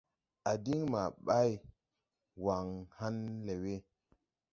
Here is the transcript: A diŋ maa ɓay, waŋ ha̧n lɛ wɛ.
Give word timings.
A 0.49 0.51
diŋ 0.63 0.79
maa 0.91 1.09
ɓay, 1.25 1.49
waŋ 2.43 2.67
ha̧n 2.97 3.15
lɛ 3.45 3.53
wɛ. 3.63 3.75